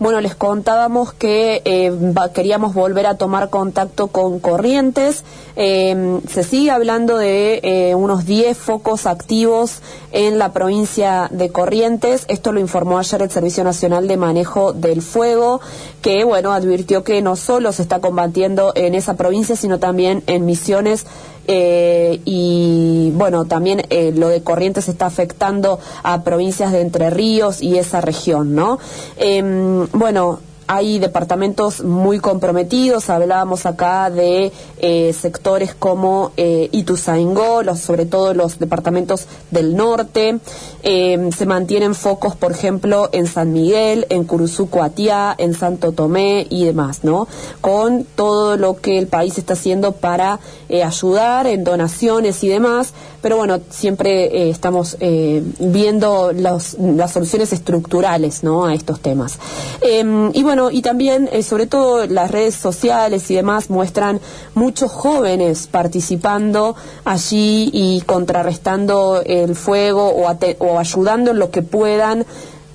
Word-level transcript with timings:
Bueno, 0.00 0.22
les 0.22 0.34
contábamos 0.34 1.12
que 1.12 1.60
eh, 1.66 1.92
queríamos 2.32 2.72
volver 2.72 3.04
a 3.06 3.18
tomar 3.18 3.50
contacto 3.50 4.06
con 4.06 4.40
Corrientes. 4.40 5.24
Eh, 5.56 6.20
se 6.26 6.42
sigue 6.42 6.70
hablando 6.70 7.18
de 7.18 7.60
eh, 7.62 7.94
unos 7.94 8.24
10 8.24 8.56
focos 8.56 9.04
activos 9.04 9.82
en 10.10 10.38
la 10.38 10.54
provincia 10.54 11.28
de 11.30 11.50
Corrientes. 11.50 12.24
Esto 12.28 12.50
lo 12.50 12.60
informó 12.60 12.98
ayer 12.98 13.20
el 13.20 13.30
Servicio 13.30 13.62
Nacional 13.62 14.08
de 14.08 14.16
Manejo 14.16 14.72
del 14.72 15.02
Fuego, 15.02 15.60
que, 16.00 16.24
bueno, 16.24 16.52
advirtió 16.52 17.04
que 17.04 17.20
no 17.20 17.36
solo 17.36 17.70
se 17.70 17.82
está 17.82 18.00
combatiendo 18.00 18.72
en 18.76 18.94
esa 18.94 19.18
provincia, 19.18 19.54
sino 19.54 19.80
también 19.80 20.22
en 20.26 20.46
Misiones 20.46 21.04
eh, 21.46 22.20
y 22.24 23.10
bueno, 23.14 23.44
también 23.44 23.82
eh, 23.90 24.12
lo 24.14 24.28
de 24.28 24.42
Corrientes 24.42 24.88
está 24.88 25.06
afectando 25.06 25.78
a 26.02 26.22
provincias 26.22 26.72
de 26.72 26.80
Entre 26.80 27.10
Ríos 27.10 27.62
y 27.62 27.78
esa 27.78 28.00
región, 28.00 28.54
¿no? 28.54 28.78
Em, 29.16 29.86
bueno, 29.92 30.40
hay 30.72 31.00
departamentos 31.00 31.82
muy 31.82 32.20
comprometidos, 32.20 33.10
hablábamos 33.10 33.66
acá 33.66 34.08
de 34.08 34.52
eh, 34.78 35.12
sectores 35.12 35.74
como 35.74 36.30
eh, 36.36 36.68
Ituzaingó, 36.70 37.64
sobre 37.74 38.06
todo 38.06 38.34
los 38.34 38.60
departamentos 38.60 39.26
del 39.50 39.74
norte, 39.74 40.38
eh, 40.84 41.30
se 41.36 41.44
mantienen 41.44 41.96
focos, 41.96 42.36
por 42.36 42.52
ejemplo, 42.52 43.08
en 43.10 43.26
San 43.26 43.52
Miguel, 43.52 44.06
en 44.10 44.22
Curuzú, 44.22 44.70
Coatiá, 44.70 45.34
en 45.36 45.54
Santo 45.54 45.90
Tomé 45.90 46.46
y 46.48 46.66
demás, 46.66 47.02
¿no? 47.02 47.26
Con 47.60 48.04
todo 48.04 48.56
lo 48.56 48.76
que 48.76 48.96
el 48.96 49.08
país 49.08 49.38
está 49.38 49.54
haciendo 49.54 49.90
para 49.90 50.38
eh, 50.68 50.84
ayudar 50.84 51.48
en 51.48 51.64
donaciones 51.64 52.44
y 52.44 52.48
demás, 52.48 52.94
pero 53.22 53.36
bueno, 53.36 53.58
siempre 53.70 54.48
estamos 54.48 54.96
viendo 55.00 56.32
las 56.32 56.76
soluciones 57.12 57.52
estructurales, 57.52 58.42
¿no? 58.44 58.64
A 58.64 58.72
estos 58.72 59.00
temas. 59.00 59.38
Em, 59.82 60.30
y 60.32 60.42
bueno, 60.42 60.59
y 60.70 60.82
también, 60.82 61.28
eh, 61.32 61.42
sobre 61.42 61.66
todo, 61.66 62.06
las 62.06 62.30
redes 62.30 62.56
sociales 62.56 63.30
y 63.30 63.34
demás 63.36 63.70
muestran 63.70 64.20
muchos 64.54 64.90
jóvenes 64.90 65.66
participando 65.66 66.76
allí 67.04 67.70
y 67.72 68.02
contrarrestando 68.02 69.22
el 69.24 69.54
fuego 69.54 70.08
o, 70.08 70.26
o 70.58 70.78
ayudando 70.78 71.30
en 71.30 71.38
lo 71.38 71.50
que 71.50 71.62
puedan 71.62 72.26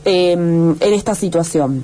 em, 0.05 0.71
en 0.79 0.93
esta 0.93 1.13
situación. 1.13 1.83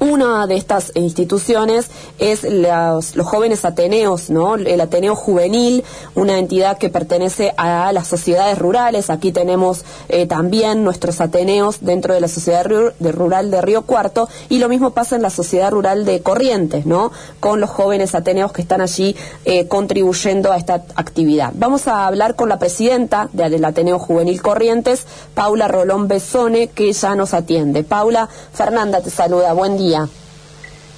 Una 0.00 0.46
de 0.46 0.56
estas 0.56 0.92
instituciones 0.94 1.90
es 2.18 2.42
los, 2.42 3.12
jóvenes 3.22 3.66
Ateneos, 3.66 4.30
¿no? 4.30 4.54
El 4.54 4.80
Ateneo 4.80 5.14
Juvenil, 5.14 5.84
una 6.14 6.38
entidad 6.38 6.78
que 6.78 6.88
pertenece 6.88 7.52
a 7.58 7.92
las 7.92 8.06
sociedades 8.06 8.58
rurales. 8.58 9.10
Aquí 9.10 9.30
tenemos 9.30 9.84
eh, 10.08 10.24
también 10.24 10.84
nuestros 10.84 11.20
Ateneos 11.20 11.80
dentro 11.82 12.14
de 12.14 12.20
la 12.22 12.28
sociedad 12.28 12.64
rural 12.98 13.50
de 13.50 13.60
Río 13.60 13.82
Cuarto 13.82 14.30
y 14.48 14.58
lo 14.58 14.70
mismo 14.70 14.92
pasa 14.92 15.16
en 15.16 15.22
la 15.22 15.28
sociedad 15.28 15.70
rural 15.70 16.06
de 16.06 16.22
Corrientes, 16.22 16.86
¿no? 16.86 17.12
Con 17.38 17.60
los 17.60 17.68
jóvenes 17.68 18.14
Ateneos 18.14 18.52
que 18.52 18.62
están 18.62 18.80
allí 18.80 19.14
eh, 19.44 19.68
contribuyendo 19.68 20.50
a 20.50 20.56
esta 20.56 20.82
actividad. 20.96 21.52
Vamos 21.54 21.88
a 21.88 22.06
hablar 22.06 22.36
con 22.36 22.48
la 22.48 22.58
presidenta 22.58 23.28
del 23.34 23.62
Ateneo 23.62 23.98
Juvenil 23.98 24.40
Corrientes, 24.40 25.04
Paula 25.34 25.68
Rolón 25.68 26.08
Besone, 26.08 26.68
que 26.68 26.90
ya 26.90 27.14
nos 27.14 27.34
atiende. 27.34 27.84
Paula, 27.84 28.30
Fernanda 28.54 29.02
te 29.02 29.10
saluda. 29.10 29.52
Buen 29.52 29.76
día. 29.76 29.89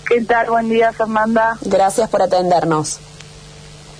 ¿Qué 0.06 0.20
tal? 0.26 0.50
Buen 0.50 0.68
día, 0.68 0.92
Fernanda. 0.92 1.56
Gracias 1.62 2.10
por 2.10 2.20
atendernos. 2.20 2.98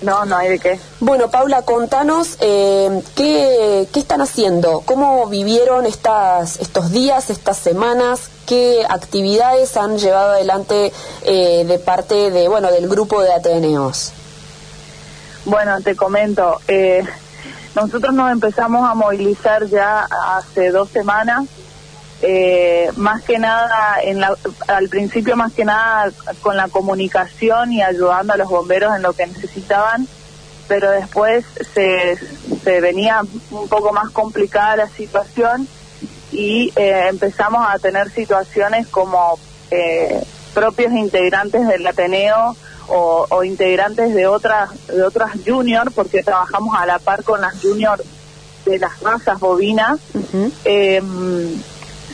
No, 0.03 0.25
no 0.25 0.35
hay 0.35 0.49
de 0.49 0.59
qué. 0.59 0.79
Bueno, 0.99 1.31
Paula, 1.31 1.63
contanos 1.63 2.37
eh, 2.41 3.01
¿qué, 3.15 3.87
qué, 3.91 3.99
están 3.99 4.21
haciendo, 4.21 4.83
cómo 4.85 5.25
vivieron 5.27 5.85
estas, 5.85 6.59
estos 6.59 6.91
días, 6.91 7.29
estas 7.29 7.57
semanas, 7.57 8.29
qué 8.45 8.85
actividades 8.87 9.77
han 9.77 9.97
llevado 9.97 10.33
adelante 10.33 10.91
eh, 11.23 11.63
de 11.65 11.79
parte 11.79 12.29
de, 12.29 12.47
bueno, 12.49 12.69
del 12.69 12.87
grupo 12.87 13.21
de 13.21 13.33
Ateneos. 13.33 14.11
Bueno, 15.45 15.81
te 15.81 15.95
comento, 15.95 16.59
eh, 16.67 17.03
nosotros 17.75 18.13
nos 18.13 18.31
empezamos 18.31 18.87
a 18.87 18.93
movilizar 18.93 19.65
ya 19.65 20.07
hace 20.35 20.69
dos 20.69 20.89
semanas 20.89 21.45
eh, 22.25 22.89
más 22.95 23.21
que 23.23 23.37
nada, 23.37 23.97
en 24.01 24.21
la, 24.21 24.33
al 24.67 24.87
principio 24.87 25.35
más 25.35 25.51
que 25.51 25.65
nada 25.65 26.09
con 26.41 26.55
la 26.55 26.69
comunicación 26.69 27.73
y 27.73 27.81
ayudando 27.81 28.31
a 28.31 28.37
los 28.37 28.47
bomberos 28.47 28.95
en 28.95 29.01
lo 29.01 29.11
que 29.11 29.27
necesitaban, 29.27 30.07
pero 30.69 30.89
después 30.89 31.43
se, 31.73 32.17
se 32.63 32.79
venía 32.79 33.21
un 33.51 33.67
poco 33.67 33.91
más 33.91 34.09
complicada 34.11 34.77
la 34.77 34.87
situación 34.87 35.67
y 36.31 36.71
eh, 36.77 37.07
empezamos 37.09 37.65
a 37.67 37.77
tener 37.77 38.09
situaciones 38.09 38.87
como 38.87 39.37
eh, 39.69 40.23
propios 40.53 40.93
integrantes 40.93 41.67
del 41.67 41.85
Ateneo 41.85 42.55
o, 42.87 43.43
integrantes 43.43 44.13
de 44.13 44.27
otras 44.27 44.69
de 44.87 45.03
otras 45.03 45.31
junior 45.45 45.91
porque 45.93 46.23
trabajamos 46.23 46.75
a 46.77 46.85
la 46.85 46.99
par 46.99 47.23
con 47.23 47.41
las 47.41 47.61
junior 47.61 48.01
de 48.65 48.77
las 48.77 48.99
razas 49.01 49.39
bovinas 49.39 49.99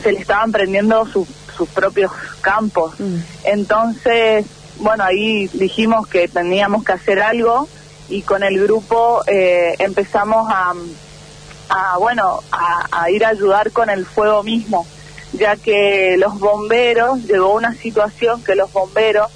se 0.02 0.12
le 0.12 0.20
estaban 0.20 0.52
prendiendo 0.52 1.06
sus 1.06 1.68
propios 1.68 2.10
campos. 2.40 2.98
Mm. 2.98 3.16
Entonces, 3.44 4.46
bueno, 4.80 5.04
ahí 5.04 5.48
dijimos 5.52 6.06
que 6.06 6.28
teníamos 6.28 6.84
que 6.84 6.92
hacer 6.92 7.20
algo 7.20 7.68
y 8.08 8.22
con 8.22 8.42
el 8.42 8.60
grupo 8.60 9.22
eh, 9.26 9.76
empezamos 9.78 10.50
a, 10.50 10.74
a 11.68 11.98
bueno, 11.98 12.40
a, 12.50 13.10
ir 13.10 13.24
a 13.24 13.28
ayudar 13.28 13.70
con 13.72 13.90
el 13.90 14.04
fuego 14.06 14.42
mismo, 14.42 14.86
ya 15.32 15.56
que 15.56 16.16
los 16.18 16.38
bomberos, 16.38 17.24
llegó 17.24 17.54
una 17.54 17.74
situación 17.74 18.42
que 18.42 18.54
los 18.54 18.72
bomberos 18.72 19.30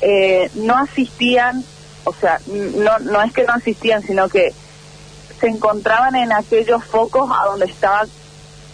eh, 0.00 0.50
no 0.54 0.76
asistían, 0.76 1.64
o 2.04 2.12
sea, 2.12 2.40
no, 2.46 2.98
no 2.98 3.22
es 3.22 3.32
que 3.32 3.44
no 3.44 3.52
asistían, 3.52 4.02
sino 4.02 4.28
que 4.28 4.52
se 5.38 5.48
encontraban 5.48 6.16
en 6.16 6.32
aquellos 6.32 6.84
focos 6.84 7.30
a 7.30 7.46
donde 7.46 7.66
estaba 7.66 8.06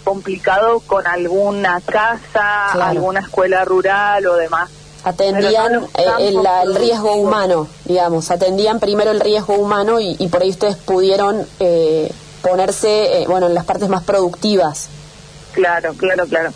complicado 0.08 0.80
con 0.80 1.06
alguna 1.06 1.82
casa, 1.82 2.72
alguna 2.72 3.20
escuela 3.20 3.62
rural 3.66 4.26
o 4.26 4.36
demás. 4.36 4.70
Atendían 5.04 5.84
eh, 5.98 6.34
el, 6.64 6.74
riesgo 6.76 7.14
humano, 7.16 7.69
digamos, 7.84 8.30
atendían 8.30 8.80
primero 8.80 9.10
el 9.10 9.20
riesgo 9.20 9.54
humano 9.56 10.00
y, 10.00 10.26
por 10.28 10.41
ahí 10.41 10.48
ustedes 10.48 10.76
pudieron 10.76 11.46
eh, 11.60 12.10
ponerse, 12.41 13.20
eh, 13.20 13.26
bueno, 13.28 13.48
en 13.48 13.54
las 13.54 13.66
partes 13.66 13.91
más 13.91 14.02
productivas. 14.02 14.88
Claro, 15.52 15.92
claro, 15.92 16.26
claro. 16.26 16.52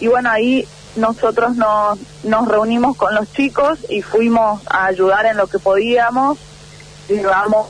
Y 0.00 0.08
bueno, 0.08 0.28
ahí 0.28 0.66
nosotros 0.96 1.54
nos, 1.54 2.00
nos 2.24 2.48
reunimos 2.48 2.96
con 2.96 3.14
los 3.14 3.32
chicos 3.32 3.78
y 3.88 4.02
fuimos 4.02 4.62
a 4.66 4.86
ayudar 4.86 5.26
en 5.26 5.36
lo 5.36 5.46
que 5.46 5.60
podíamos. 5.60 6.38
Llevamos 7.08 7.68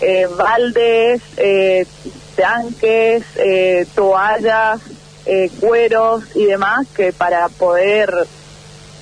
eh, 0.00 0.28
baldes, 0.38 1.20
eh, 1.36 1.84
tanques, 2.36 3.24
eh, 3.36 3.86
toallas, 3.94 4.80
eh, 5.24 5.50
cueros 5.60 6.24
y 6.34 6.44
demás, 6.44 6.86
que 6.94 7.12
para 7.12 7.48
poder 7.48 8.26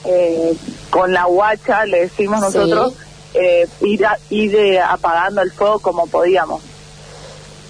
eh, 0.05 0.55
con 0.91 1.13
la 1.13 1.25
guacha, 1.25 1.85
le 1.85 2.03
decimos 2.03 2.41
nosotros, 2.41 2.95
ir, 3.81 4.07
ir 4.31 4.81
apagando 4.81 5.43
el 5.43 5.53
fuego 5.53 5.81
como 5.81 6.07
podíamos. 6.07 6.63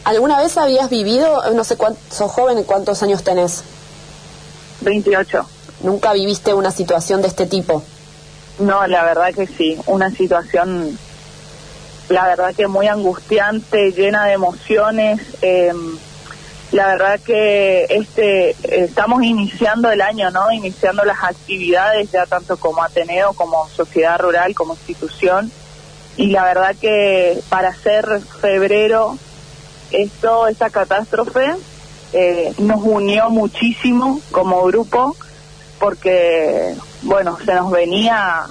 ¿Alguna 0.04 0.38
vez 0.38 0.58
habías 0.58 0.90
vivido, 0.90 1.42
no 1.54 1.64
sé 1.64 1.76
cuántos, 1.76 2.02
sos 2.14 2.30
joven, 2.30 2.62
cuántos 2.64 3.02
años 3.02 3.24
tenés? 3.24 3.64
28. 4.82 5.46
¿Nunca 5.82 6.12
viviste 6.12 6.52
una 6.52 6.70
situación 6.70 7.22
de 7.22 7.28
este 7.28 7.46
tipo? 7.46 7.82
No, 8.58 8.86
la 8.86 9.04
verdad 9.04 9.34
que 9.34 9.46
sí, 9.46 9.78
una 9.86 10.10
situación 10.10 10.98
la 12.08 12.26
verdad 12.26 12.54
que 12.54 12.66
muy 12.66 12.86
angustiante, 12.86 13.92
llena 13.92 14.26
de 14.26 14.32
emociones. 14.32 15.20
Em, 15.42 15.96
la 16.72 16.88
verdad 16.88 17.20
que 17.20 17.86
este 17.88 18.56
estamos 18.62 19.22
iniciando 19.22 19.90
el 19.90 20.00
año, 20.00 20.30
¿no? 20.30 20.50
Iniciando 20.50 21.04
las 21.04 21.22
actividades 21.22 22.10
ya 22.10 22.26
tanto 22.26 22.56
como 22.56 22.82
Ateneo, 22.82 23.32
como 23.32 23.68
sociedad 23.68 24.18
rural, 24.18 24.54
como 24.54 24.74
institución. 24.74 25.50
Y 26.16 26.28
la 26.28 26.44
verdad 26.44 26.74
que 26.80 27.40
para 27.48 27.74
ser 27.74 28.06
febrero 28.40 29.16
esto, 29.90 30.46
esta 30.48 30.70
catástrofe 30.70 31.54
eh, 32.12 32.52
nos 32.58 32.82
unió 32.82 33.30
muchísimo 33.30 34.20
como 34.30 34.62
grupo 34.64 35.16
porque 35.78 36.74
bueno 37.02 37.36
se 37.44 37.54
nos 37.54 37.70
venía 37.70 38.46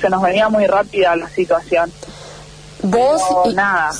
se 0.00 0.10
nos 0.10 0.22
venía 0.22 0.48
muy 0.48 0.66
rápida 0.66 1.14
la 1.14 1.28
situación 1.28 1.92
Vos 2.82 3.22
y, 3.46 3.54
nada, 3.54 3.92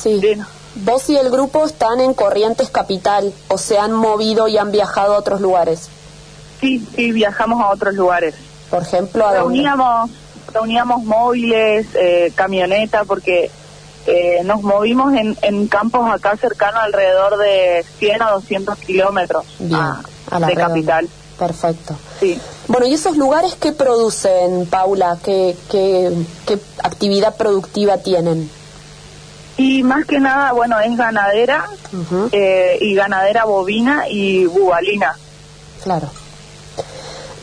Vos 0.77 1.09
y 1.09 1.17
el 1.17 1.31
grupo 1.31 1.65
están 1.65 2.01
en 2.01 2.15
Corrientes 2.15 2.69
Capital 2.71 3.33
o 3.49 3.59
se 3.59 3.79
han 3.79 3.93
movido 3.93 4.49
y 4.49 4.59
han 4.59 4.73
viajado 4.73 5.15
a 5.15 5.19
otros 5.19 5.41
lugares. 5.41 5.89
Sí, 6.61 6.87
sí, 6.95 7.13
viajamos 7.13 7.63
a 7.63 7.71
otros 7.71 7.95
lugares. 7.95 8.35
Por 8.71 8.83
ejemplo, 8.83 9.27
¿a 9.27 9.33
reuníamos, 9.33 10.11
reuníamos 10.53 11.05
móviles, 11.05 11.87
eh, 11.95 12.33
camioneta, 12.35 13.05
porque 13.05 13.51
eh, 14.07 14.43
nos 14.45 14.63
movimos 14.63 15.15
en, 15.15 15.37
en 15.43 15.67
campos 15.67 16.11
acá 16.11 16.37
cercanos 16.37 16.81
alrededor 16.83 17.39
de 17.39 17.85
100 17.99 18.23
a 18.23 18.31
200 18.33 18.79
kilómetros 18.79 19.45
a, 19.73 20.03
de 20.41 20.55
capital. 20.55 21.09
Perfecto. 21.39 21.97
Sí. 22.21 22.39
Bueno, 22.69 22.87
¿y 22.87 22.95
esos 22.95 23.17
lugares 23.17 23.57
qué 23.59 23.73
producen, 23.73 24.67
Paula? 24.67 25.19
¿Qué, 25.23 25.57
qué, 25.71 26.13
qué 26.47 26.59
actividad 26.83 27.37
productiva 27.37 27.99
tienen? 27.99 28.51
Y 29.57 29.83
más 29.83 30.05
que 30.07 30.19
nada, 30.19 30.53
bueno, 30.53 30.81
es 30.81 30.97
ganadera 30.97 31.69
eh, 32.33 32.79
y 32.81 32.95
ganadera 32.95 33.45
bovina 33.45 34.09
y 34.09 34.47
bubalina. 34.47 35.17
Claro. 35.83 36.11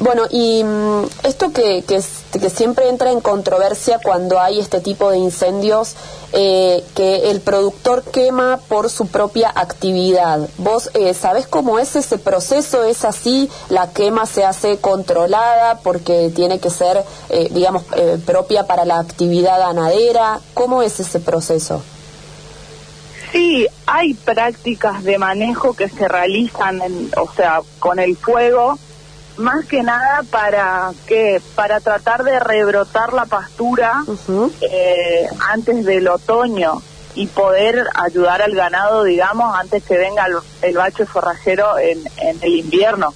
Bueno, 0.02 0.24
y 0.32 0.64
mm, 0.64 1.04
esto 1.26 1.54
que, 1.54 1.84
que, 1.84 2.02
que, 2.32 2.50
siempre 2.50 2.90
entra 2.90 3.12
en 3.12 3.22
controversia 3.22 4.00
cuando 4.04 4.40
hay 4.40 4.60
este 4.60 4.80
tipo 4.80 5.12
de 5.12 5.20
incendios, 5.20 5.94
eh, 6.34 6.84
que 6.96 7.30
el 7.30 7.40
productor 7.40 8.04
quema 8.06 8.60
por 8.68 8.90
su 8.90 9.06
propia 9.06 9.52
actividad. 9.54 10.50
¿Vos 10.58 10.90
eh, 10.96 11.14
sabés 11.14 11.46
cómo 11.46 11.78
es 11.78 11.96
ese 11.96 12.18
proceso? 12.18 12.84
¿Es 12.84 13.06
así? 13.06 13.48
¿La 13.70 13.92
quema 13.92 14.26
se 14.26 14.44
hace 14.44 14.80
controlada 14.80 15.82
porque 15.84 16.32
tiene 16.36 16.60
que 16.60 16.72
ser, 16.72 17.04
eh, 17.30 17.50
digamos, 17.52 17.84
eh, 17.96 18.18
propia 18.26 18.66
para 18.66 18.86
la 18.86 18.98
actividad 18.98 19.60
ganadera? 19.60 20.40
¿Cómo 20.56 20.82
es 20.82 21.00
ese 21.00 21.20
proceso? 21.20 21.84
Sí, 23.32 23.66
hay 23.86 24.14
prácticas 24.14 25.04
de 25.04 25.18
manejo 25.18 25.74
que 25.74 25.88
se 25.88 26.08
realizan, 26.08 26.82
en, 26.82 27.12
o 27.16 27.32
sea, 27.34 27.62
con 27.80 28.00
el 28.00 28.18
fuego 28.18 28.78
más 29.38 29.66
que 29.66 29.82
nada 29.82 30.24
para 30.30 30.92
que 31.08 31.42
para 31.56 31.80
tratar 31.80 32.24
de 32.24 32.40
rebrotar 32.40 33.14
la 33.14 33.26
pastura 33.26 34.04
eh, 34.62 35.28
antes 35.50 35.86
del 35.86 36.08
otoño 36.10 36.82
y 37.16 37.28
poder 37.28 37.86
ayudar 37.96 38.42
al 38.42 38.54
ganado, 38.54 39.04
digamos, 39.04 39.58
antes 39.58 39.84
que 39.84 39.98
venga 39.98 40.28
el, 40.62 40.78
bache 40.78 41.06
forrajero 41.06 41.78
en, 41.78 42.00
en, 42.18 42.38
el 42.42 42.56
invierno. 42.56 43.14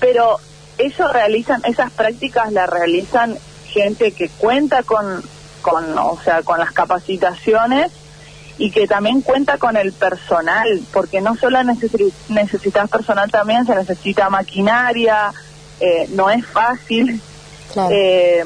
Pero 0.00 0.38
eso 0.78 1.08
realizan, 1.12 1.62
esas 1.64 1.90
prácticas 1.92 2.52
las 2.52 2.68
realizan 2.68 3.38
gente 3.66 4.12
que 4.12 4.28
cuenta 4.28 4.82
con, 4.82 5.22
con, 5.62 5.98
o 5.98 6.18
sea, 6.24 6.42
con 6.42 6.58
las 6.58 6.72
capacitaciones 6.72 7.90
y 8.62 8.70
que 8.70 8.86
también 8.86 9.22
cuenta 9.22 9.58
con 9.58 9.76
el 9.76 9.92
personal, 9.92 10.80
porque 10.92 11.20
no 11.20 11.34
solo 11.34 11.58
necesitas 12.28 12.88
personal, 12.88 13.28
también 13.28 13.66
se 13.66 13.74
necesita 13.74 14.30
maquinaria, 14.30 15.32
eh, 15.80 16.08
no 16.12 16.30
es 16.30 16.46
fácil. 16.46 17.20
Eh, 17.90 18.44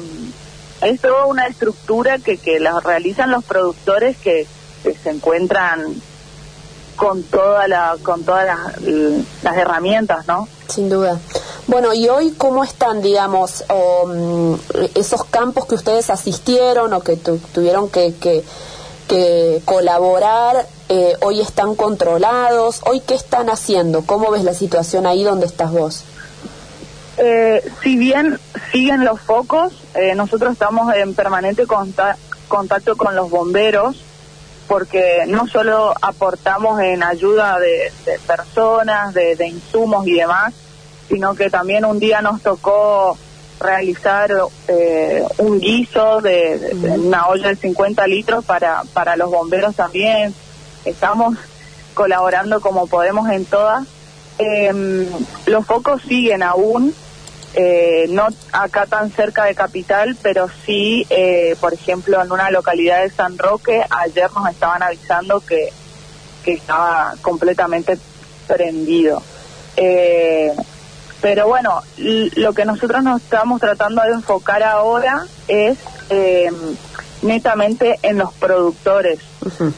es 0.81 1.01
toda 1.01 1.27
una 1.27 1.45
estructura 1.45 2.17
que, 2.17 2.39
que 2.39 2.59
la 2.59 2.79
realizan 2.79 3.29
los 3.29 3.43
productores 3.43 4.17
que, 4.17 4.47
se 4.81 5.09
encuentran 5.11 5.83
con 6.95 7.21
toda 7.21 7.67
la 7.67 7.97
con 8.01 8.23
todas 8.23 8.47
las, 8.47 9.55
herramientas, 9.55 10.25
¿no? 10.25 10.47
Sin 10.67 10.89
duda. 10.89 11.19
Bueno, 11.67 11.93
y 11.93 12.09
hoy 12.09 12.31
cómo 12.31 12.63
están, 12.63 13.03
digamos, 13.03 13.63
mm, 13.69 14.53
esos 14.95 15.25
campos 15.25 15.67
que 15.67 15.75
ustedes 15.75 16.09
asistieron 16.09 16.91
o 16.93 17.01
que 17.01 17.17
tuvieron 17.17 17.89
que, 17.89 18.15
que, 18.15 18.43
colaborar, 19.65 20.67
eh, 20.89 21.13
hoy 21.21 21.41
están 21.41 21.75
controlados, 21.75 22.81
hoy 22.85 23.01
qué 23.01 23.15
están 23.15 23.49
haciendo, 23.49 24.03
cómo 24.05 24.31
ves 24.31 24.43
la 24.43 24.53
situación 24.53 25.05
ahí 25.05 25.23
donde 25.23 25.45
estás 25.45 25.71
vos. 25.71 26.03
Eh, 27.17 27.63
si 27.81 27.97
bien 27.97 28.39
siguen 28.71 29.03
los 29.03 29.19
focos, 29.19 29.73
eh, 29.95 30.13
nosotros 30.15 30.53
estamos 30.53 30.93
en 30.93 31.15
permanente 31.15 31.65
contacto 32.47 32.95
con 32.95 33.15
los 33.15 33.29
bomberos 33.29 34.03
porque 34.67 35.23
no 35.27 35.47
solo 35.47 35.93
aportamos 36.01 36.79
en 36.81 37.01
ayuda 37.01 37.57
de, 37.59 37.91
personas, 38.27 39.13
de, 39.13 39.47
insumos 39.47 40.05
y 40.05 40.13
demás, 40.13 40.53
sino 41.07 41.35
que 41.35 41.49
también 41.49 41.85
un 41.85 41.99
día 41.99 42.21
nos 42.21 42.41
tocó 42.41 43.17
realizar 43.59 44.31
eh, 44.67 45.23
un 45.37 45.59
guiso 45.59 46.21
de, 46.21 46.75
una 46.97 47.27
olla 47.27 47.49
de 47.49 47.55
50 47.55 48.05
litros 48.07 48.45
para, 48.45 48.83
para 48.93 49.15
los 49.15 49.31
bomberos 49.31 49.75
también. 49.75 50.33
Estamos 50.85 51.37
colaborando 51.93 52.61
como 52.61 52.87
podemos 52.87 53.29
en 53.29 53.45
todas. 53.45 53.87
Em, 54.37 55.07
los 55.47 55.65
focos 55.65 56.01
siguen 56.03 56.43
aún, 56.43 56.93
eh, 57.55 58.05
no 58.09 58.27
acá 58.51 58.85
tan 58.85 59.11
cerca 59.11 59.45
de 59.45 59.55
Capital, 59.55 60.15
pero 60.21 60.47
sí, 60.65 61.07
eh, 61.09 61.55
por 61.59 61.73
ejemplo, 61.73 62.21
en 62.21 62.31
una 62.31 62.51
localidad 62.51 63.01
de 63.01 63.09
San 63.09 63.37
Roque, 63.37 63.83
ayer 63.89 64.29
nos 64.33 64.49
estaban 64.49 64.83
avisando 64.83 65.39
que, 65.39 65.69
que 66.43 66.53
estaba 66.53 67.15
completamente 67.23 67.97
prendido. 68.47 69.23
Eh, 69.75 70.51
pero 71.21 71.47
bueno, 71.47 71.81
lo 71.97 72.53
que 72.53 72.65
nosotros 72.65 73.03
nos 73.03 73.21
estamos 73.21 73.59
tratando 73.59 74.01
de 74.03 74.13
enfocar 74.13 74.63
ahora 74.63 75.25
es 75.47 75.77
netamente 77.21 77.99
en 78.03 78.17
los 78.17 78.33
productores, 78.33 79.19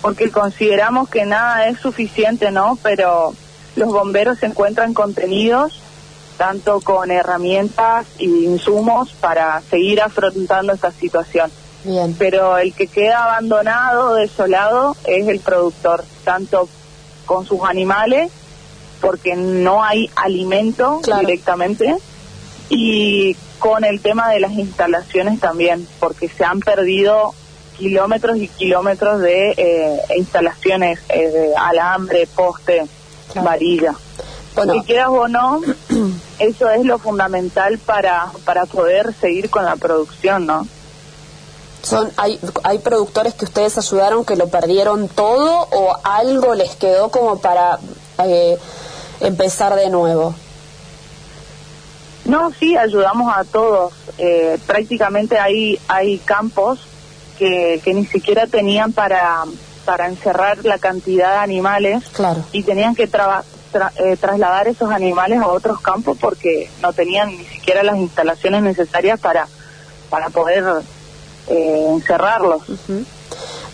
porque 0.02 0.32
consideramos 0.32 1.10
que 1.10 1.26
nada 1.26 1.68
es 1.68 1.80
suficiente, 1.80 2.52
¿no? 2.52 2.78
Pero 2.84 3.34
los 3.76 3.90
bomberos 3.90 4.40
se 4.40 4.48
encuentran 4.48 4.94
contenidos 4.94 5.82
tanto 6.38 6.80
con 6.80 7.12
herramientas 7.12 8.08
y 8.18 8.46
insumos 8.46 9.12
para 9.14 9.62
seguir 9.70 10.02
afrontando 10.02 10.74
esta 10.74 10.92
situación. 10.92 11.52
Bien. 11.84 12.16
Pero 12.18 12.58
el 12.58 12.74
que 12.74 12.88
queda 12.88 13.26
abandonado, 13.26 14.16
desolado, 14.16 14.96
es 15.06 15.28
el 15.28 15.40
productor, 15.40 16.04
tanto 16.24 16.68
con 17.26 17.46
sus 17.46 17.62
animales, 17.64 18.32
porque 19.02 19.36
no 19.36 19.84
hay 19.84 20.10
alimento 20.16 21.02
directamente, 21.20 21.96
y 22.70 23.36
con 23.60 23.84
el 23.84 24.00
tema 24.02 24.30
de 24.30 24.40
las 24.40 24.52
instalaciones 24.54 25.40
también, 25.40 25.88
porque 26.00 26.30
se 26.30 26.44
han 26.44 26.60
perdido 26.60 27.34
kilómetros 27.78 28.38
y 28.38 28.48
kilómetros 28.48 29.22
de 29.22 29.52
eh, 29.58 30.02
instalaciones 30.18 31.00
eh, 31.10 31.30
de 31.30 31.56
alambre, 31.56 32.28
poste, 32.28 32.86
varilla. 33.36 33.96
Bueno. 34.56 34.74
Si 34.74 34.82
quieras 34.82 35.10
o 35.10 35.28
no, 35.28 35.62
eso 36.40 36.70
es 36.70 36.86
lo 36.86 37.00
fundamental 37.00 37.80
para, 37.80 38.32
para 38.46 38.66
poder 38.66 39.14
seguir 39.14 39.50
con 39.50 39.64
la 39.64 39.78
producción, 39.78 40.46
¿no? 40.46 40.68
Son, 41.82 42.12
hay, 42.18 42.38
¿Hay 42.64 42.80
productores 42.80 43.34
que 43.36 43.46
ustedes 43.46 43.78
ayudaron 43.78 44.26
que 44.26 44.36
lo 44.36 44.50
perdieron 44.50 45.08
todo 45.08 45.68
o 45.72 45.98
algo 46.04 46.54
les 46.54 46.76
quedó 46.76 47.10
como 47.10 47.40
para 47.40 47.80
eh, 48.26 48.58
empezar 49.22 49.76
de 49.76 49.90
nuevo? 49.90 50.36
No, 52.26 52.52
sí, 52.52 52.78
ayudamos 52.78 53.36
a 53.36 53.44
todos. 53.44 53.94
Eh, 54.18 54.60
prácticamente 54.68 55.40
hay, 55.40 55.80
hay 55.88 56.20
campos 56.20 56.80
que, 57.38 57.82
que 57.84 57.94
ni 57.94 58.06
siquiera 58.06 58.46
tenían 58.48 58.94
para, 58.94 59.44
para 59.86 60.08
encerrar 60.08 60.64
la 60.66 60.78
cantidad 60.78 61.32
de 61.34 61.40
animales 61.40 62.04
claro. 62.14 62.44
y 62.52 62.64
tenían 62.64 62.96
que 62.96 63.08
trabajar 63.08 63.46
eh, 63.98 64.18
trasladar 64.20 64.68
esos 64.68 64.90
animales 64.90 65.40
a 65.40 65.48
otros 65.48 65.80
campos 65.80 66.18
porque 66.20 66.72
no 66.82 66.92
tenían 66.92 67.30
ni 67.30 67.46
siquiera 67.46 67.84
las 67.84 67.98
instalaciones 67.98 68.64
necesarias 68.64 69.20
para, 69.20 69.48
para 70.10 70.30
poder 70.32 70.64
eh, 71.48 71.86
encerrarlos. 71.90 72.64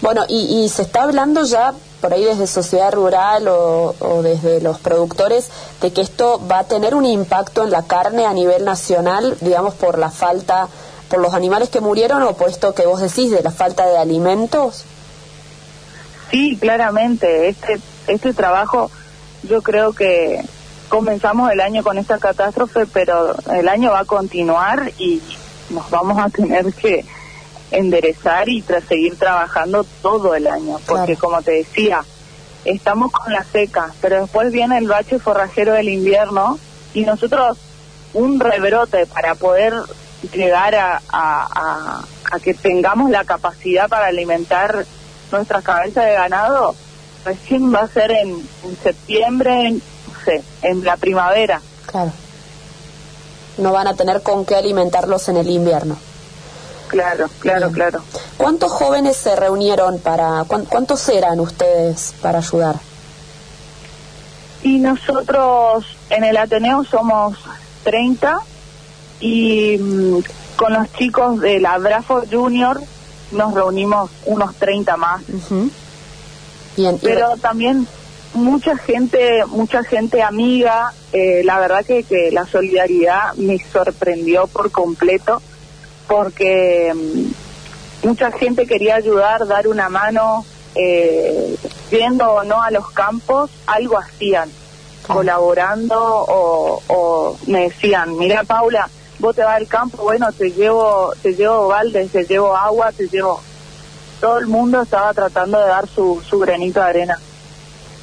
Bueno, 0.01 0.25
y, 0.27 0.67
se 0.67 0.81
está 0.81 1.03
hablando 1.03 1.45
ya 1.45 1.73
por 2.05 2.13
ahí 2.13 2.23
desde 2.23 2.45
sociedad 2.45 2.93
rural 2.93 3.47
o, 3.47 4.21
desde 4.21 4.61
los 4.61 4.77
productores 4.77 5.49
de 5.81 5.91
que 5.91 6.01
esto 6.01 6.39
va 6.47 6.59
a 6.59 6.63
tener 6.65 6.93
un 6.93 7.03
impacto 7.03 7.63
en 7.63 7.71
la 7.71 7.81
carne 7.81 8.27
a 8.27 8.33
nivel 8.33 8.63
nacional, 8.63 9.35
digamos, 9.41 9.73
por 9.73 9.97
la 9.97 10.11
falta, 10.11 10.67
por 11.09 11.17
los 11.17 11.33
animales 11.33 11.69
que 11.69 11.81
murieron 11.81 12.21
o 12.21 12.33
por 12.33 12.49
esto 12.49 12.75
que 12.75 12.85
vos 12.85 13.01
decís 13.01 13.31
de 13.31 13.41
la 13.41 13.49
falta 13.49 13.87
de 13.87 13.97
alimentos. 13.97 14.85
Sí, 16.29 16.59
claramente. 16.61 17.49
Este, 17.49 17.79
este 18.05 18.35
trabajo 18.35 18.91
yo 19.41 19.63
creo 19.63 19.93
que 19.93 20.45
comenzamos 20.89 21.51
el 21.51 21.59
año 21.59 21.81
con 21.81 21.97
esta 21.97 22.19
catástrofe, 22.19 22.85
pero 22.85 23.35
el 23.51 23.67
año 23.67 23.89
va 23.89 24.01
a 24.01 24.05
continuar 24.05 24.91
y 24.99 25.23
nos 25.71 25.89
vamos 25.89 26.19
a 26.19 26.29
tener 26.29 26.71
que 26.71 27.03
enderezar 27.71 28.49
y 28.49 28.63
seguir 28.87 29.17
trabajando 29.17 29.85
todo 30.01 30.35
el 30.35 30.47
año, 30.47 30.79
porque 30.85 31.15
como 31.15 31.41
te 31.41 31.51
decía, 31.51 32.03
estamos 32.63 33.11
con 33.11 33.33
la 33.33 33.43
seca, 33.43 33.93
pero 34.01 34.21
después 34.21 34.51
viene 34.51 34.77
el 34.77 34.87
bache 34.87 35.19
forrajero 35.19 35.73
del 35.73 35.89
invierno 35.89 36.59
y 36.93 37.01
nosotros 37.01 37.57
un 38.13 38.39
rebrote 38.39 39.05
para 39.07 39.35
poder 39.35 39.73
llegar 40.33 40.75
a, 40.75 41.01
a, 41.09 42.03
a 42.31 42.39
que 42.39 42.53
tengamos 42.53 43.09
la 43.09 43.25
capacidad 43.25 43.89
para 43.89 44.07
alimentar 44.07 44.85
nuestras 45.31 45.63
cabezas 45.63 46.05
de 46.05 46.13
ganado, 46.13 46.75
recién 47.23 47.73
va 47.73 47.81
a 47.81 47.87
ser 47.87 48.11
en, 48.11 48.47
septiembre, 48.81 49.71
no 49.71 49.79
sé, 50.23 50.43
en 50.61 50.83
la 50.83 50.97
primavera. 50.97 51.61
Claro. 51.87 52.11
No 53.57 53.71
van 53.71 53.87
a 53.87 53.95
tener 53.95 54.21
con 54.21 54.45
qué 54.45 54.55
alimentarlos 54.55 55.29
en 55.29 55.37
el 55.37 55.49
invierno. 55.49 55.97
Claro, 56.87 57.29
claro, 57.39 57.71
claro. 57.71 57.99
¿Cuántos 58.37 58.71
jóvenes 58.71 59.17
se 59.17 59.35
reunieron 59.35 59.99
para, 59.99 60.43
cuántos 60.45 61.07
eran 61.09 61.39
ustedes 61.39 62.13
para 62.21 62.39
ayudar? 62.39 62.75
Y 64.63 64.79
nosotros 64.79 65.85
en 66.09 66.23
el 66.23 66.37
Ateneo 66.37 66.83
somos 66.83 67.37
30 67.83 68.39
y 69.19 69.77
mm, 69.77 70.19
con 70.55 70.73
los 70.73 70.91
chicos 70.93 71.39
de 71.39 71.59
la 71.59 71.77
Brafo 71.77 72.23
Junior 72.29 72.81
nos 73.31 73.53
reunimos 73.53 74.09
unos 74.25 74.55
30 74.55 74.97
más. 74.97 75.21
Bien, 76.75 76.99
Pero 77.01 77.37
también 77.37 77.87
mucha 78.33 78.77
gente, 78.77 79.45
mucha 79.47 79.83
gente 79.83 80.21
amiga, 80.21 80.93
eh, 81.13 81.41
la 81.43 81.59
verdad 81.59 81.85
que, 81.85 82.03
que 82.03 82.31
la 82.31 82.45
solidaridad 82.45 83.33
me 83.35 83.59
sorprendió 83.71 84.47
por 84.47 84.71
completo 84.71 85.41
porque 86.07 86.93
mm, 86.93 88.07
mucha 88.07 88.31
gente 88.31 88.65
quería 88.65 88.95
ayudar, 88.95 89.45
dar 89.47 89.67
una 89.67 89.89
mano, 89.89 90.45
eh, 90.75 91.55
yendo 91.89 92.31
o 92.31 92.43
no 92.43 92.61
a 92.61 92.71
los 92.71 92.91
campos, 92.91 93.51
algo 93.65 93.97
hacían, 93.97 94.49
colaborando 95.07 95.97
o, 95.97 96.81
o 96.87 97.37
me 97.47 97.69
decían, 97.69 98.17
mira 98.17 98.43
Paula, 98.43 98.89
vos 99.19 99.35
te 99.35 99.43
vas 99.43 99.57
al 99.57 99.67
campo, 99.67 100.03
bueno, 100.03 100.31
te 100.31 100.51
llevo, 100.51 101.13
te 101.21 101.33
llevo 101.33 101.67
baldes, 101.67 102.11
te 102.11 102.25
llevo 102.25 102.55
agua, 102.55 102.91
te 102.91 103.07
llevo... 103.07 103.41
Todo 104.21 104.39
el 104.39 104.47
mundo 104.47 104.81
estaba 104.81 105.13
tratando 105.13 105.59
de 105.59 105.67
dar 105.67 105.87
su, 105.87 106.21
su 106.27 106.39
granito 106.39 106.79
de 106.79 106.85
arena. 106.85 107.19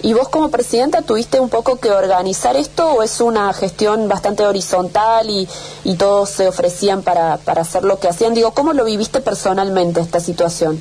¿Y 0.03 0.15
vos 0.15 0.29
como 0.29 0.51
presidenta 0.51 1.03
tuviste 1.03 1.39
un 1.39 1.49
poco 1.49 1.77
que 1.79 1.91
organizar 1.91 2.57
esto 2.57 2.93
o 2.93 3.03
es 3.05 3.21
una 3.21 3.53
gestión 3.53 4.09
bastante 4.09 4.45
horizontal 4.45 5.31
y, 5.31 5.49
y 5.85 5.95
todos 5.95 6.29
se 6.29 6.49
ofrecían 6.49 7.03
para, 7.03 7.37
para 7.37 7.63
hacer 7.63 7.85
lo 7.85 8.01
que 8.01 8.09
hacían? 8.09 8.35
Digo, 8.35 8.53
¿cómo 8.53 8.73
lo 8.73 8.85
viviste 8.85 9.21
personalmente 9.21 10.01
esta 10.01 10.19
situación? 10.19 10.81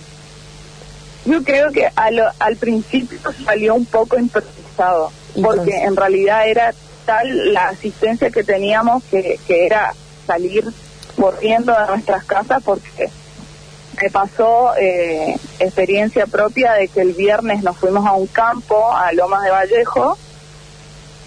Yo 1.25 1.43
creo 1.43 1.71
que 1.71 1.87
al, 1.95 2.19
al 2.39 2.55
principio 2.57 3.19
salió 3.45 3.75
un 3.75 3.85
poco 3.85 4.17
improvisado, 4.17 5.11
porque 5.39 5.83
en 5.83 5.95
realidad 5.95 6.47
era 6.47 6.73
tal 7.05 7.53
la 7.53 7.69
asistencia 7.69 8.31
que 8.31 8.43
teníamos 8.43 9.03
que, 9.03 9.39
que 9.47 9.67
era 9.67 9.93
salir 10.25 10.65
corriendo 11.15 11.73
de 11.73 11.85
nuestras 11.87 12.23
casas 12.23 12.63
porque 12.63 13.11
me 14.01 14.09
pasó 14.09 14.73
eh, 14.77 15.35
experiencia 15.59 16.25
propia 16.25 16.73
de 16.73 16.87
que 16.87 17.01
el 17.01 17.13
viernes 17.13 17.63
nos 17.63 17.77
fuimos 17.77 18.05
a 18.05 18.13
un 18.13 18.27
campo, 18.27 18.91
a 18.95 19.11
Lomas 19.13 19.43
de 19.43 19.51
Vallejo, 19.51 20.17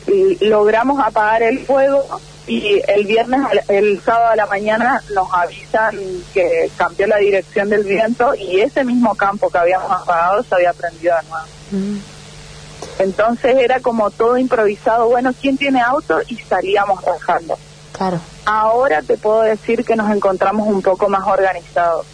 y 0.06 0.44
logramos 0.46 0.98
apagar 1.04 1.42
el 1.42 1.64
fuego 1.64 2.20
y 2.46 2.82
el 2.86 3.06
viernes, 3.06 3.40
el 3.68 4.02
sábado 4.02 4.32
a 4.32 4.36
la 4.36 4.46
mañana 4.46 5.02
nos 5.14 5.32
avisan 5.32 5.96
que 6.34 6.70
cambió 6.76 7.06
la 7.06 7.16
dirección 7.16 7.70
del 7.70 7.84
viento 7.84 8.34
y 8.34 8.60
ese 8.60 8.84
mismo 8.84 9.14
campo 9.14 9.48
que 9.48 9.58
habíamos 9.58 9.90
apagado 9.90 10.42
se 10.42 10.54
había 10.54 10.72
prendido 10.74 11.14
de 11.16 11.28
nuevo. 11.28 11.46
Mm. 11.70 11.98
Entonces 12.98 13.56
era 13.56 13.80
como 13.80 14.10
todo 14.10 14.36
improvisado, 14.36 15.08
bueno, 15.08 15.32
¿quién 15.40 15.56
tiene 15.56 15.80
auto? 15.80 16.20
Y 16.28 16.36
salíamos 16.36 17.02
trabajando. 17.02 17.56
Claro. 17.92 18.20
Ahora 18.44 19.00
te 19.02 19.16
puedo 19.16 19.40
decir 19.42 19.84
que 19.84 19.96
nos 19.96 20.14
encontramos 20.14 20.68
un 20.68 20.82
poco 20.82 21.08
más 21.08 21.26
organizados, 21.26 22.06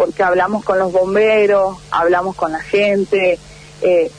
porque 0.00 0.22
hablamos 0.22 0.64
con 0.64 0.78
los 0.78 0.92
bomberos, 0.92 1.76
hablamos 1.90 2.34
con 2.34 2.52
la 2.52 2.60
gente, 2.60 3.38
eh, 3.82 4.10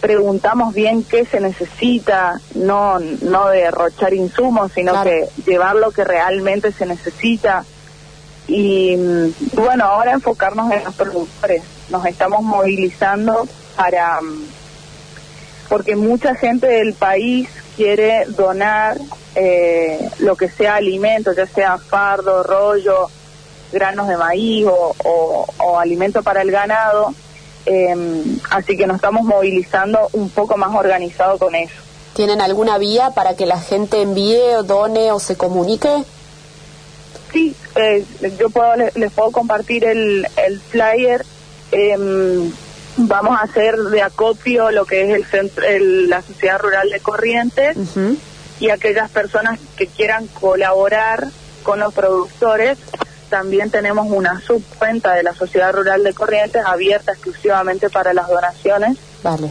preguntamos 0.00 0.72
bien 0.72 1.04
qué 1.04 1.26
se 1.26 1.38
necesita, 1.38 2.40
no, 2.54 2.98
no 2.98 3.48
derrochar 3.48 4.14
insumos, 4.14 4.72
sino 4.74 5.02
que 5.02 5.28
llevar 5.44 5.76
lo 5.76 5.90
que 5.90 6.04
realmente 6.04 6.72
se 6.72 6.86
necesita. 6.86 7.66
Y 8.46 8.96
mm, 8.96 9.34
bueno, 9.52 9.84
ahora 9.84 10.12
enfocarnos 10.12 10.72
en 10.72 10.82
los 10.84 10.94
productores. 10.94 11.62
Nos 11.90 12.06
estamos 12.06 12.42
movilizando 12.42 13.46
para, 13.76 14.22
mm, 14.22 14.44
porque 15.68 15.94
mucha 15.94 16.36
gente 16.36 16.68
del 16.68 16.94
país 16.94 17.50
quiere 17.76 18.24
donar 18.28 18.96
eh, 19.34 20.08
lo 20.20 20.36
que 20.36 20.48
sea 20.48 20.76
alimento, 20.76 21.34
ya 21.34 21.46
sea 21.46 21.76
fardo, 21.76 22.42
rollo, 22.42 23.10
granos 23.72 24.08
de 24.08 24.16
maíz 24.16 24.66
o, 24.66 25.46
o 25.58 25.78
alimento 25.78 26.22
para 26.22 26.42
el 26.42 26.50
ganado 26.50 27.14
Em, 27.70 28.38
así 28.50 28.78
que 28.78 28.86
nos 28.86 28.96
estamos 28.96 29.24
movilizando 29.24 30.08
un 30.12 30.30
poco 30.30 30.56
más 30.56 30.74
organizado 30.74 31.38
con 31.38 31.54
eso. 31.54 31.74
¿Tienen 32.14 32.40
alguna 32.40 32.78
vía 32.78 33.10
para 33.10 33.36
que 33.36 33.44
la 33.44 33.60
gente 33.60 34.00
envíe 34.00 34.54
o 34.56 34.62
done 34.62 35.12
o 35.12 35.20
se 35.20 35.36
comunique? 35.36 36.02
Sí, 37.30 37.54
eh, 37.76 38.06
yo 38.38 38.48
puedo, 38.48 38.74
les, 38.76 39.12
puedo 39.12 39.32
compartir 39.32 39.84
el, 39.84 40.26
el 40.46 40.60
flyer. 40.60 41.26
Em, 41.70 42.50
vamos 42.96 43.38
a 43.38 43.42
hacer 43.42 43.76
de 43.76 44.00
acopio 44.00 44.70
lo 44.70 44.86
que 44.86 45.02
es 45.02 45.10
el 45.10 45.26
centro, 45.26 45.62
la 45.68 46.22
sociedad 46.22 46.58
rural 46.58 46.88
de 46.88 47.00
Corrientes 47.00 47.76
y 48.60 48.70
aquellas 48.70 49.10
personas 49.10 49.60
que 49.76 49.86
quieran 49.86 50.26
colaborar 50.28 51.28
con 51.62 51.80
los 51.80 51.92
productores 51.92 52.78
también 53.28 53.70
tenemos 53.70 54.06
una 54.10 54.40
subcuenta 54.40 55.14
de 55.14 55.22
la 55.22 55.34
Sociedad 55.34 55.72
Rural 55.72 56.02
de 56.02 56.14
Corrientes 56.14 56.62
abierta 56.64 57.12
exclusivamente 57.12 57.90
para 57.90 58.14
las 58.14 58.28
donaciones 58.28 58.98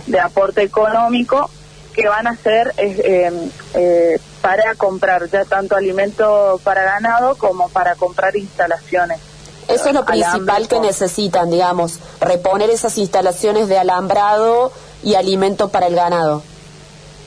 de 0.08 0.20
aporte 0.20 0.64
económico 0.64 1.50
que 1.94 2.08
van 2.08 2.28
a 2.28 2.36
ser 2.36 2.74
eh, 2.78 3.02
eh, 3.04 3.50
eh, 3.74 4.20
para 4.42 4.76
comprar 4.76 5.30
ya 5.30 5.46
tanto 5.46 5.76
alimento 5.76 6.62
para 6.64 6.84
ganado 6.84 7.36
como 7.36 7.70
para 7.70 7.96
comprar 7.96 8.36
instalaciones. 8.36 9.20
Eso 9.68 9.90
es 9.90 9.96
lo 9.96 10.06
principal 10.06 10.68
que 10.68 10.80
necesitan, 10.80 11.50
digamos, 11.50 12.00
reponer 12.22 12.70
esas 12.70 12.98
instalaciones 12.98 13.68
de 13.68 13.78
alambrado 13.78 14.72
y 15.04 15.16
alimento 15.16 15.70
para 15.70 15.88
el 15.88 15.96
ganado. 15.96 16.44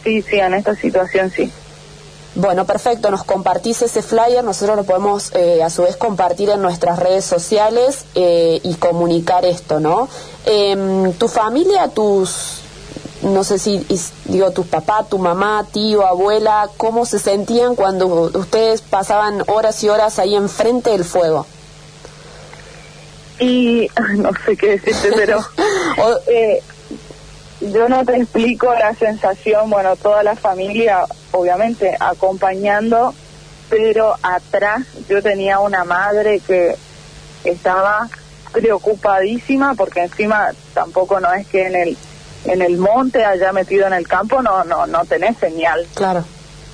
Sí, 0.04 0.23
sí, 0.23 0.38
en 0.38 0.54
esta 0.54 0.75
situación 0.75 1.30
sí. 1.30 1.52
Bueno, 2.37 2.65
perfecto, 2.65 3.11
nos 3.11 3.25
compartís 3.25 3.83
ese 3.83 4.03
flyer, 4.03 4.45
nosotros 4.45 4.77
lo 4.77 4.85
podemos 4.85 5.33
eh, 5.35 5.65
a 5.65 5.71
su 5.71 5.83
vez 5.83 5.97
compartir 5.97 6.49
en 6.51 6.63
nuestras 6.63 6.99
redes 7.01 7.25
sociales 7.25 8.05
eh, 8.15 8.61
y 8.63 8.75
comunicar 8.75 9.45
esto, 9.45 9.81
¿no? 9.81 10.09
Em, 10.47 11.13
tu 11.15 11.27
familia, 11.27 11.89
tus, 11.89 12.61
no 13.23 13.43
sé 13.43 13.59
si 13.59 13.85
digo, 14.27 14.53
tu 14.53 14.65
papá, 14.65 15.05
tu 15.11 15.19
mamá, 15.19 15.67
tío, 15.73 16.07
abuela, 16.07 16.71
¿cómo 16.77 17.05
se 17.05 17.19
sentían 17.19 17.75
cuando 17.75 18.07
ustedes 18.07 18.81
pasaban 18.81 19.43
horas 19.49 19.83
y 19.83 19.89
horas 19.89 20.21
ahí 20.21 20.37
enfrente 20.37 20.91
del 20.91 21.05
fuego? 21.05 21.47
Y 23.41 23.89
no 24.19 24.31
sé 24.47 24.57
qué 24.57 24.79
decirte, 24.79 25.13
pero 25.17 25.45
eh, 26.29 26.63
yo 27.61 27.89
no 27.89 28.05
te 28.05 28.17
explico 28.17 28.73
la 28.73 28.95
sensación, 28.95 29.69
bueno, 29.69 29.97
toda 29.97 30.23
la 30.23 30.37
familia, 30.37 31.07
obviamente, 31.33 31.97
acompañando, 31.99 33.15
pero 33.69 34.15
atrás 34.23 34.83
yo 35.09 35.23
tenía 35.23 35.61
una 35.61 35.85
madre 35.85 36.41
que 36.41 36.77
estaba 37.45 38.09
preocupadísima 38.53 39.75
porque 39.75 40.03
encima 40.03 40.51
tampoco 40.75 41.21
no 41.21 41.33
es 41.33 41.47
que 41.47 41.67
en 41.67 41.77
el 41.77 41.97
en 42.47 42.63
el 42.63 42.79
monte 42.79 43.25
haya 43.25 43.53
metido 43.53 43.87
en 43.87 43.93
el 43.93 44.09
campo 44.09 44.43
no 44.43 44.65
no 44.65 44.87
no 44.87 45.05
tenés 45.05 45.37
señal. 45.39 45.87
Claro. 45.95 46.25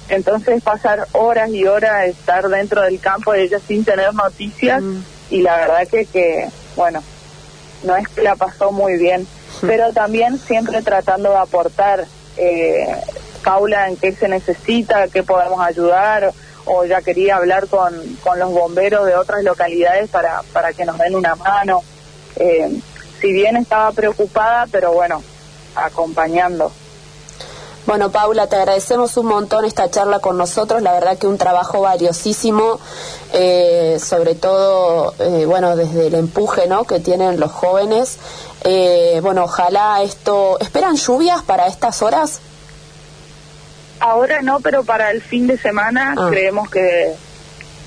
Entonces 0.09 0.63
pasar 0.63 1.07
horas 1.13 1.51
y 1.51 1.67
horas 1.67 2.07
estar 2.07 2.49
dentro 2.49 2.83
del 2.83 2.99
campo 3.01 3.33
de 3.33 3.43
ella 3.43 3.59
sin 3.67 3.85
tener 3.85 4.15
noticias 4.15 4.83
mm. 4.83 5.03
y 5.31 5.43
la 5.43 5.57
verdad 5.57 5.89
que 5.89 6.07
que 6.07 6.49
bueno 6.77 7.03
no 7.83 7.97
es 7.97 8.09
que 8.09 8.23
la 8.23 8.37
pasó 8.37 8.73
muy 8.73 8.99
bien. 8.99 9.27
Pero 9.61 9.93
también 9.93 10.39
siempre 10.39 10.83
tratando 10.83 11.31
de 11.31 11.39
aportar, 11.39 12.05
eh, 12.37 12.95
Paula, 13.47 13.89
en 13.89 13.97
qué 13.97 14.11
se 14.11 14.27
necesita, 14.27 15.07
qué 15.07 15.23
podemos 15.23 15.61
ayudar, 15.61 16.33
o 16.65 16.85
ya 16.85 17.01
quería 17.01 17.37
hablar 17.37 17.69
con, 17.69 17.95
los 18.37 18.51
bomberos 18.51 19.07
de 19.07 19.15
otras 19.15 19.45
localidades 19.45 20.11
para, 20.11 20.43
para 20.53 20.73
que 20.73 20.85
nos 20.85 20.99
den 20.99 21.15
una 21.15 21.37
mano. 21.37 21.85
Eh, 22.35 22.81
si 23.21 23.33
bien 23.33 23.57
estaba 23.57 23.93
preocupada, 23.93 24.67
pero 24.73 24.91
bueno, 24.95 25.23
acompañando. 25.77 26.73
Bueno, 27.87 28.11
Paula, 28.11 28.49
te 28.49 28.57
agradecemos 28.57 29.17
un 29.17 29.27
montón 29.27 29.65
esta 29.65 29.89
charla 29.93 30.19
con 30.19 30.37
nosotros. 30.37 30.83
La 30.83 30.93
verdad 30.93 31.17
que 31.17 31.29
un 31.29 31.39
trabajo 31.39 31.83
valiosísimo, 31.83 32.81
eh, 33.33 34.01
sobre 34.05 34.35
todo, 34.35 35.15
eh, 35.21 35.45
bueno, 35.47 35.77
desde 35.77 36.09
el 36.09 36.17
empuje 36.17 36.67
¿no? 36.67 36.83
que 36.83 36.99
tienen 36.99 37.39
los 37.39 37.53
jóvenes. 37.53 38.19
Eh, 38.65 39.21
bueno, 39.23 39.45
ojalá 39.45 40.03
esto... 40.03 40.59
¿Esperan 40.59 40.97
lluvias 40.97 41.45
para 41.45 41.69
estas 41.69 42.03
horas? 42.03 42.41
Ahora 44.07 44.41
no, 44.41 44.61
pero 44.61 44.85
para 44.85 45.11
el 45.11 45.21
fin 45.21 45.49
de 45.49 45.59
semana 45.59 46.15
ah. 46.17 46.29
creemos 46.31 46.71
que, 46.71 47.13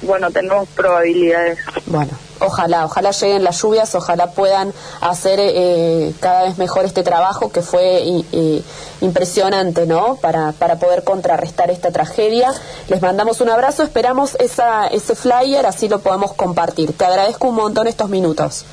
bueno, 0.02 0.30
tenemos 0.32 0.68
probabilidades. 0.68 1.60
Bueno, 1.86 2.12
ojalá, 2.42 2.84
ojalá 2.84 3.12
lleguen 3.12 3.46
las 3.46 3.62
lluvias, 3.62 3.96
ojalá 3.96 4.32
puedan 4.32 4.74
hacer 5.00 5.40
eh, 5.42 6.14
cada 6.20 6.44
vez 6.44 6.58
mejor 6.58 6.84
este 6.84 7.04
trabajo 7.04 7.54
que 7.54 7.62
fue 7.62 8.04
impresionante, 9.00 9.86
¿no? 9.86 10.16
Para, 10.16 10.52
para 10.52 10.76
poder 10.76 11.06
contrarrestar 11.06 11.72
esta 11.72 11.92
tragedia. 11.92 12.52
Les 12.90 13.02
mandamos 13.02 13.40
un 13.40 13.50
abrazo, 13.50 13.84
esperamos 13.84 14.36
esa, 14.42 14.88
ese 14.88 15.16
flyer, 15.16 15.66
así 15.66 15.88
lo 15.88 16.00
podemos 16.00 16.34
compartir. 16.34 16.92
Te 16.92 17.06
agradezco 17.06 17.48
un 17.48 17.56
montón 17.56 17.88
estos 17.88 18.10
minutos. 18.10 18.66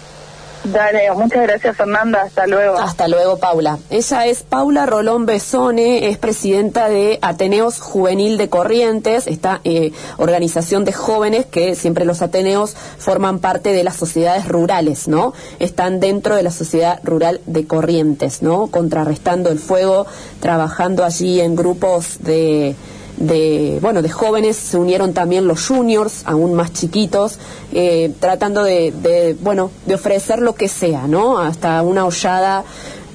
Dale, 0.73 1.12
muchas 1.12 1.42
gracias 1.42 1.76
Fernanda, 1.76 2.23
hasta 2.23 2.46
luego. 2.46 2.78
Hasta 2.78 3.06
luego 3.06 3.38
Paula. 3.38 3.78
Ella 3.90 4.26
es 4.26 4.42
Paula 4.42 4.85
Rolón 4.85 5.25
Besone, 5.25 6.08
es 6.08 6.18
presidenta 6.18 6.88
de 6.88 7.18
Ateneos 7.23 7.80
Juvenil 7.80 8.37
de 8.37 8.49
Corrientes, 8.49 9.26
esta 9.26 9.61
eh, 9.64 9.92
organización 10.16 10.85
de 10.85 10.92
jóvenes 10.92 11.46
que 11.46 11.76
siempre 11.76 12.04
los 12.04 12.20
Ateneos 12.20 12.75
forman 12.99 13.38
parte 13.38 13.73
de 13.73 13.85
las 13.85 13.96
sociedades 13.96 14.49
rurales, 14.49 15.06
¿no? 15.06 15.35
Están 15.61 16.00
dentro 16.00 16.35
de 16.35 16.42
la 16.42 16.50
sociedad 16.50 17.00
rural 17.04 17.40
de 17.46 17.66
Corrientes, 17.66 18.42
¿no? 18.42 18.66
Contrarrestando 18.66 19.50
el 19.50 19.61
fuego, 19.61 20.06
trabajando 20.40 21.04
allí 21.04 21.40
en 21.40 21.54
grupos 21.54 22.18
de 22.20 22.75
de 23.16 23.78
bueno 23.80 24.02
de 24.02 24.11
jóvenes 24.11 24.56
se 24.56 24.76
unieron 24.76 25.14
también 25.14 25.46
los 25.46 25.66
juniors 25.66 26.23
aún 26.25 26.54
más 26.54 26.73
chiquitos 26.73 27.38
eh, 27.73 28.12
tratando 28.20 28.62
de, 28.62 29.37
bueno 29.40 29.70
de 29.87 29.94
ofrecer 29.94 30.40
lo 30.40 30.54
que 30.54 30.68
sea 30.68 31.06
no 31.06 31.38
hasta 31.38 31.82
una 31.82 32.04
hollada 32.04 32.64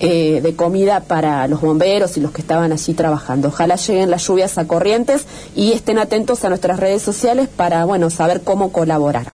eh, 0.04 0.42
de 0.42 0.56
comida 0.56 1.02
para 1.02 1.48
los 1.48 1.62
bomberos 1.62 2.18
y 2.18 2.22
los 2.22 2.32
que 2.32 2.42
estaban 2.42 2.72
allí 2.72 2.96
trabajando. 2.96 3.50
Ojalá 3.50 3.76
lleguen 3.76 4.10
las 4.10 4.26
lluvias 4.26 4.58
a 4.58 4.66
corrientes 4.66 5.28
y 5.56 5.74
estén 5.74 6.00
atentos 6.00 6.44
a 6.44 6.50
nuestras 6.50 6.80
redes 6.80 7.04
sociales 7.04 7.48
para 7.56 7.86
bueno 7.86 8.10
saber 8.10 8.42
cómo 8.42 8.72
colaborar 8.72 9.30